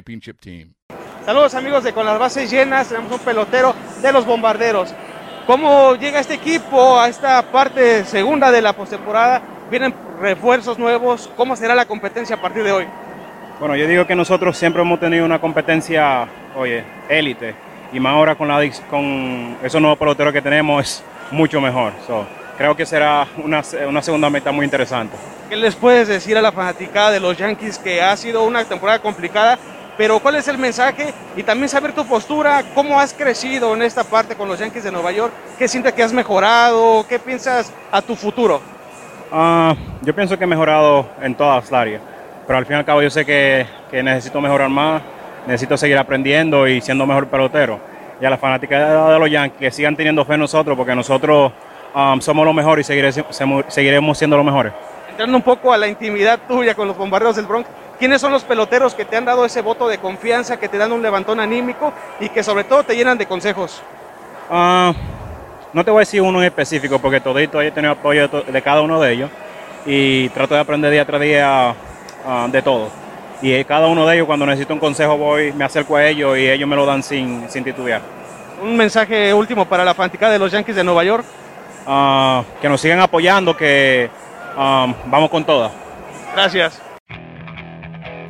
[0.00, 0.72] championship team.
[1.26, 4.94] Saludos amigos de Con las Bases Llenas, tenemos un pelotero de los Bombarderos.
[5.46, 9.42] ¿Cómo llega este equipo a esta parte segunda de la postemporada?
[9.70, 11.30] ¿Vienen refuerzos nuevos?
[11.36, 12.86] ¿Cómo será la competencia a partir de hoy?
[13.58, 17.54] Bueno, yo digo que nosotros siempre hemos tenido una competencia, oye, élite.
[17.92, 21.92] Y más ahora con, la, con esos nuevos peloteros que tenemos es mucho mejor.
[22.06, 25.16] So, creo que será una, una segunda meta muy interesante.
[25.50, 29.00] ¿Qué les puedes decir a la fanaticada de los Yankees que ha sido una temporada
[29.00, 29.58] complicada?
[30.00, 31.12] Pero ¿cuál es el mensaje?
[31.36, 34.90] Y también saber tu postura, cómo has crecido en esta parte con los Yankees de
[34.90, 38.62] Nueva York, qué sientes que has mejorado, qué piensas a tu futuro.
[39.30, 42.00] Uh, yo pienso que he mejorado en todas las áreas,
[42.46, 45.02] pero al fin y al cabo yo sé que, que necesito mejorar más,
[45.46, 47.78] necesito seguir aprendiendo y siendo mejor pelotero.
[48.22, 51.52] Y a la fanática de los Yankees que sigan teniendo fe en nosotros, porque nosotros
[51.94, 53.12] um, somos los mejores y
[53.68, 54.72] seguiremos, siendo los mejores.
[55.10, 57.68] Entrando un poco a la intimidad tuya con los bombarderos del Bronx,
[58.00, 60.90] ¿quiénes son los peloteros que te han dado ese voto de confianza, que te dan
[60.90, 63.82] un levantón anímico y que sobre todo te llenan de consejos?
[64.48, 64.92] Uh,
[65.72, 68.80] no te voy a decir uno en específico porque todito he tenido apoyo de, cada
[68.80, 69.30] uno de ellos
[69.86, 71.74] y trato de aprender día tras día
[72.24, 72.88] uh, de todo.
[73.42, 76.48] Y cada uno de ellos cuando necesito un consejo voy, me acerco a ellos y
[76.48, 78.00] ellos me lo dan sin, sin titubear.
[78.62, 81.24] Un mensaje último para la fanaticada de los Yankees de Nueva York.
[81.86, 84.10] Uh, que nos sigan apoyando, que
[84.54, 85.72] um, vamos con todas.
[86.34, 86.89] Gracias.